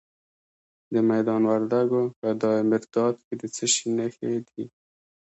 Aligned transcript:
د 0.93 0.95
میدان 1.09 1.41
وردګو 1.51 2.03
په 2.19 2.27
دایمیرداد 2.41 3.15
کې 3.25 3.33
د 3.41 3.43
څه 3.55 3.65
شي 3.73 3.87
نښې 3.97 4.33
دي؟ 4.47 4.63